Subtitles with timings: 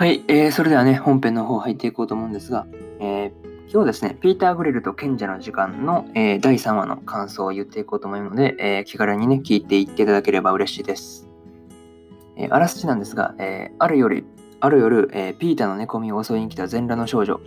[0.00, 2.66] はい、えーそれではね、本編の方入っていこうと思うんですが、
[3.00, 3.32] えー
[3.70, 11.28] 今日ですね、ピーター・グレルと賢者の時間の、えー第3話の感想を言っていこうと思うので、えー気軽にね、聞いていっていただければ嬉しいです。
[12.38, 14.24] えーあらすじなんですが、えーある夜、
[14.60, 17.38] ある夜、えピーターの寝込みを襲いに来た全裸の少女。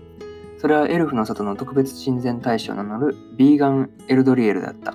[0.60, 4.94] それはエルフの里の特別親善大使を名乗るビーガン・エルドリエルだった。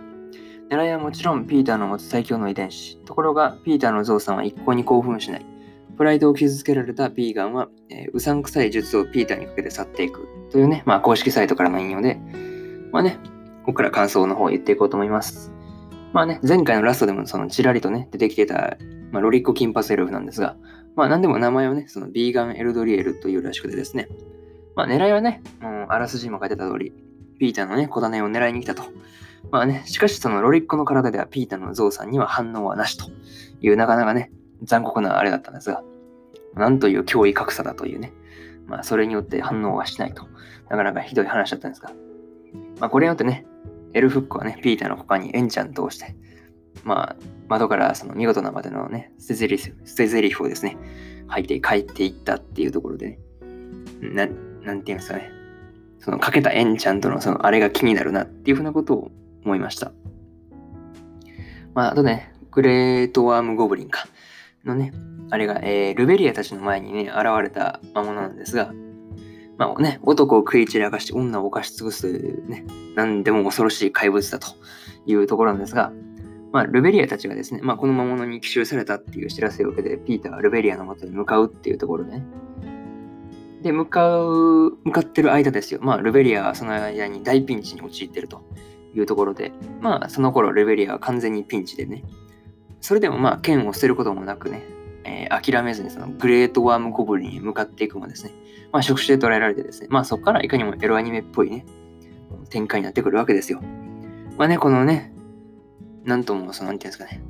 [0.71, 2.99] 狙いはもちろんピーターの持つ最強の遺伝子。
[2.99, 5.58] ところが、ピーターのゾウさんは一向に興奮しない。
[5.99, 10.29] プライドを傷つけられたビーガンは、えーうさんくさい術をピーターにかけて去っていく。
[10.51, 12.21] というね、まあ、公式サイトからの引用で、
[12.93, 13.19] まあね、
[13.67, 15.53] ここから感想の方を言っていこうと思います。
[16.13, 18.79] まあね、前回のラストでもそのちらりとね、出てきてた、
[19.11, 20.57] まあ、ロリッコ・キンパスエルフなんですが、
[20.95, 24.09] まあ何でも名前をね、そのビーガン・エルドリエルというらしくてですね、
[24.75, 26.93] まあ狙いはね、もうあらすじも書いてた通り、
[27.39, 28.85] ピーターのね、小種を狙いに来たと。
[29.51, 33.07] まあね、しかしそのロリッコの体ではピーターのゾウさんには反応はなしと
[33.61, 34.31] いうなかなかね、
[34.63, 35.83] 残酷なあれだったんですが、
[36.55, 38.13] なんという脅威格差だというね、
[38.67, 40.27] まあそれによって反応はしないと。
[40.69, 41.93] なかなかひどい話だったんですが、
[42.81, 43.47] まあこれによってね、
[43.93, 46.15] エルフックはね、ピーターの股間にエンチャントをして、
[46.85, 47.17] まあ
[47.49, 50.77] 窓からその見事なまでのね、捨てゼリフ、捨てゼリフをですね、
[51.29, 53.19] 吐いて帰っていったっていうところでね、
[54.01, 54.27] な
[54.63, 55.31] なんていうんですかね、
[56.01, 59.11] そのかけたエンチャントのそのあれが気になるなっていうふうなことを
[59.45, 59.93] 思いました。
[61.75, 64.09] まあ、あとね、グレートワームゴブリンか。
[64.65, 64.93] のね、
[65.31, 68.73] あれが、えールベリアたちの前にね、現れた魔物なんですが、
[69.59, 72.65] まあね、男を食い散らかして、女を犯し尽くすというね、
[72.95, 74.49] 何でも恐ろしい怪物だと
[75.05, 75.93] いうところなんですが、
[76.53, 82.25] まあ、ルベリアたちがですね、まあ、この魔物に奇襲されたっていう知らせを受けて、ピーターはルベリアの元に向かうっていうところでね。
[83.63, 85.81] で、向かう、向かってる間ですよ。
[85.83, 88.43] まあ、ルベリアはその間に大ピンチに陥ってると
[88.95, 92.05] いうところで、まあ、その頃ルベリアは完全にピンチでね、
[92.81, 94.63] それでもまあ、剣を捨てることもなくね、
[95.05, 98.33] えー諦めずにそのグレートワームゴブリンに向かっていくもですね、
[98.73, 101.67] まあ、触手で捉えられてですね、まあ、そこからいかにもエロアニメっぽいね、
[102.51, 103.61] 展開になってくるわけですよ。
[104.37, 105.13] まあね、このね、
[106.05, 107.23] なんとも、その、なんていうんですかね、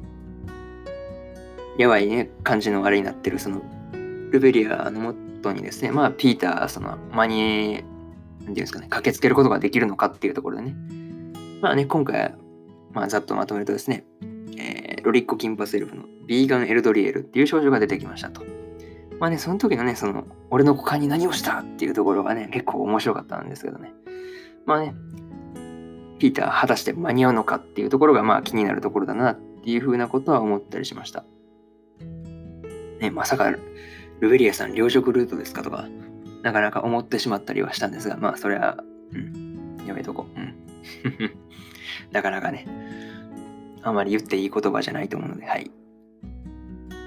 [1.78, 3.62] やばいね、感じのあれになってる、その、
[4.31, 10.76] ルベリアのもとにですね、まあ、ピーター、その、間に、なんていうんですかね、駆けつけることができるのかっていうところでね、
[11.60, 12.34] まあね、今回、
[12.92, 14.04] まあ、ざっとまとめるとですね、
[15.03, 18.42] ロリッコ・キンパスエルフのビーガン・エルドリエルっていう少女が出てきましたと。
[19.20, 23.92] まあね、その時のね、その、俺の股間に何をしたっていうところがね、結構面白かったんですけどね。
[24.64, 24.94] まあね、
[26.19, 31.25] ピーター果たして間に合うのかっていうところがまあ気になるところだなっていうふうなことは思ったりしました。
[33.00, 33.50] ね、まさか
[34.20, 35.88] ルベリアさん両食ルートですかとか、
[36.42, 38.78] なかなか思ってしまったりはしたんですが、まあそれは、
[39.12, 40.38] うん、やめとこう。
[40.38, 40.54] うん。
[42.12, 42.66] なかなかね、
[43.83, 45.71] あまり言っていい言葉じゃないと思うので、はい。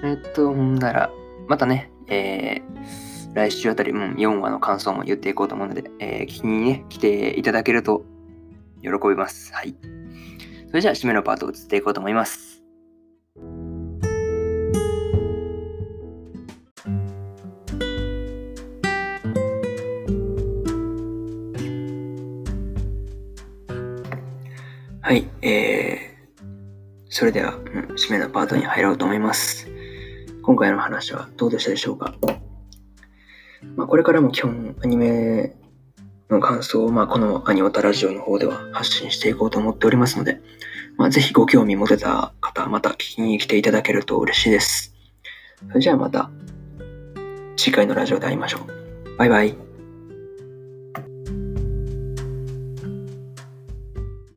[0.04, 1.10] えっと、ほんなら、
[1.48, 8.04] またね、えー、来週あたり、うん、4話の感想も言っていこうと思うので、えー、聞きにね、来ていただけると
[8.82, 9.52] 喜びます。
[9.54, 9.76] はい。
[10.68, 12.62] それじゃあ、締めのパートを移っていこうと思います。
[25.04, 26.01] はい、えー、
[27.14, 27.62] それでは、うん、
[27.94, 29.68] 締めのパートに入ろうと思います。
[30.42, 32.14] 今回の話はどうでしたでしょうか？
[33.76, 35.54] まあ、これからも基本アニメ
[36.30, 40.40] の感想を、まあ、このアニオタラジオの方では発信していこうと思っておりますので、
[40.96, 44.94] まあ、ぜひご興味持てた方また聞きに来ていただけると嬉しいです。
[45.68, 46.30] それじゃあまた
[47.56, 49.16] 次回のラジオで会いましょう。
[49.18, 49.71] バイバイ。